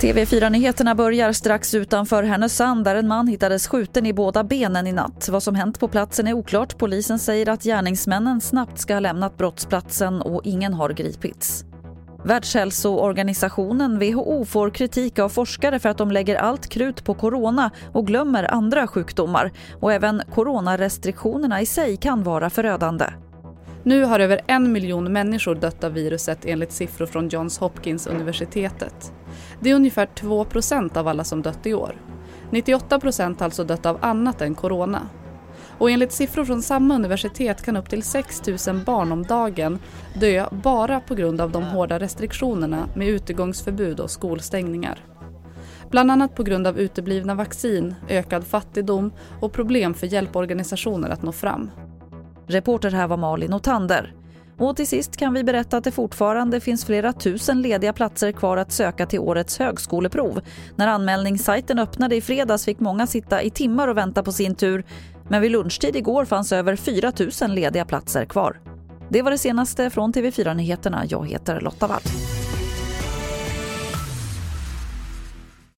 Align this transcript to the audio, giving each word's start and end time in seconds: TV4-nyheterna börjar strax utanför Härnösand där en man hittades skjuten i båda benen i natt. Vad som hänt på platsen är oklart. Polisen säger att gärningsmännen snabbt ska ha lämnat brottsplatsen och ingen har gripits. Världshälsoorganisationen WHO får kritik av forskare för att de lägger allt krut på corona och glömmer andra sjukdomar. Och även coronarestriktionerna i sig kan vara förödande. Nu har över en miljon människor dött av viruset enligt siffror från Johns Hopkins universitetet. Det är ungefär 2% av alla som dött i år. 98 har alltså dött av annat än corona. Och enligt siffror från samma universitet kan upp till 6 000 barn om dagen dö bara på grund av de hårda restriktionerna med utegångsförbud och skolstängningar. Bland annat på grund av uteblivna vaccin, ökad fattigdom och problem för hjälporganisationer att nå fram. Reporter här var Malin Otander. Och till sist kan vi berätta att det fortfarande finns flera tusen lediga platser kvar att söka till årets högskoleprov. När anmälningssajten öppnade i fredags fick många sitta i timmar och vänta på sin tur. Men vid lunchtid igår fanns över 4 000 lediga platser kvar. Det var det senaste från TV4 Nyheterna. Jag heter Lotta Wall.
TV4-nyheterna 0.00 0.94
börjar 0.94 1.32
strax 1.32 1.74
utanför 1.74 2.22
Härnösand 2.22 2.84
där 2.84 2.94
en 2.94 3.08
man 3.08 3.26
hittades 3.26 3.68
skjuten 3.68 4.06
i 4.06 4.12
båda 4.12 4.44
benen 4.44 4.86
i 4.86 4.92
natt. 4.92 5.28
Vad 5.30 5.42
som 5.42 5.54
hänt 5.54 5.80
på 5.80 5.88
platsen 5.88 6.26
är 6.26 6.32
oklart. 6.32 6.78
Polisen 6.78 7.18
säger 7.18 7.48
att 7.48 7.62
gärningsmännen 7.62 8.40
snabbt 8.40 8.78
ska 8.78 8.94
ha 8.94 9.00
lämnat 9.00 9.38
brottsplatsen 9.38 10.22
och 10.22 10.40
ingen 10.44 10.74
har 10.74 10.90
gripits. 10.90 11.64
Världshälsoorganisationen 12.24 13.98
WHO 13.98 14.44
får 14.44 14.70
kritik 14.70 15.18
av 15.18 15.28
forskare 15.28 15.78
för 15.78 15.88
att 15.88 15.98
de 15.98 16.10
lägger 16.10 16.36
allt 16.36 16.66
krut 16.66 17.04
på 17.04 17.14
corona 17.14 17.70
och 17.92 18.06
glömmer 18.06 18.54
andra 18.54 18.86
sjukdomar. 18.86 19.52
Och 19.80 19.92
även 19.92 20.22
coronarestriktionerna 20.34 21.60
i 21.60 21.66
sig 21.66 21.96
kan 21.96 22.22
vara 22.22 22.50
förödande. 22.50 23.06
Nu 23.82 24.04
har 24.04 24.20
över 24.20 24.40
en 24.46 24.72
miljon 24.72 25.12
människor 25.12 25.54
dött 25.54 25.84
av 25.84 25.92
viruset 25.92 26.38
enligt 26.44 26.72
siffror 26.72 27.06
från 27.06 27.28
Johns 27.28 27.58
Hopkins 27.58 28.06
universitetet. 28.06 29.12
Det 29.60 29.70
är 29.70 29.74
ungefär 29.74 30.06
2% 30.06 30.96
av 30.96 31.08
alla 31.08 31.24
som 31.24 31.42
dött 31.42 31.66
i 31.66 31.74
år. 31.74 31.96
98 32.50 33.00
har 33.02 33.42
alltså 33.44 33.64
dött 33.64 33.86
av 33.86 33.98
annat 34.00 34.40
än 34.40 34.54
corona. 34.54 35.08
Och 35.78 35.90
enligt 35.90 36.12
siffror 36.12 36.44
från 36.44 36.62
samma 36.62 36.94
universitet 36.94 37.62
kan 37.62 37.76
upp 37.76 37.88
till 37.88 38.02
6 38.02 38.66
000 38.66 38.84
barn 38.86 39.12
om 39.12 39.22
dagen 39.22 39.78
dö 40.20 40.46
bara 40.50 41.00
på 41.00 41.14
grund 41.14 41.40
av 41.40 41.50
de 41.50 41.62
hårda 41.62 41.98
restriktionerna 41.98 42.88
med 42.94 43.08
utegångsförbud 43.08 44.00
och 44.00 44.10
skolstängningar. 44.10 45.04
Bland 45.90 46.10
annat 46.10 46.34
på 46.34 46.42
grund 46.42 46.66
av 46.66 46.78
uteblivna 46.78 47.34
vaccin, 47.34 47.94
ökad 48.08 48.46
fattigdom 48.46 49.12
och 49.40 49.52
problem 49.52 49.94
för 49.94 50.06
hjälporganisationer 50.06 51.10
att 51.10 51.22
nå 51.22 51.32
fram. 51.32 51.70
Reporter 52.50 52.90
här 52.90 53.08
var 53.08 53.16
Malin 53.16 53.54
Otander. 53.54 54.14
Och 54.58 54.76
till 54.76 54.86
sist 54.86 55.16
kan 55.16 55.34
vi 55.34 55.44
berätta 55.44 55.76
att 55.76 55.84
det 55.84 55.92
fortfarande 55.92 56.60
finns 56.60 56.84
flera 56.84 57.12
tusen 57.12 57.62
lediga 57.62 57.92
platser 57.92 58.32
kvar 58.32 58.56
att 58.56 58.72
söka 58.72 59.06
till 59.06 59.20
årets 59.20 59.58
högskoleprov. 59.58 60.40
När 60.76 60.88
anmälningssajten 60.88 61.78
öppnade 61.78 62.16
i 62.16 62.20
fredags 62.20 62.64
fick 62.64 62.80
många 62.80 63.06
sitta 63.06 63.42
i 63.42 63.50
timmar 63.50 63.88
och 63.88 63.96
vänta 63.96 64.22
på 64.22 64.32
sin 64.32 64.54
tur. 64.54 64.84
Men 65.28 65.42
vid 65.42 65.52
lunchtid 65.52 65.96
igår 65.96 66.24
fanns 66.24 66.52
över 66.52 66.76
4 66.76 67.12
000 67.42 67.54
lediga 67.54 67.84
platser 67.84 68.24
kvar. 68.24 68.60
Det 69.08 69.22
var 69.22 69.30
det 69.30 69.38
senaste 69.38 69.90
från 69.90 70.12
TV4 70.12 70.54
Nyheterna. 70.54 71.04
Jag 71.08 71.28
heter 71.28 71.60
Lotta 71.60 71.86
Wall. 71.86 72.02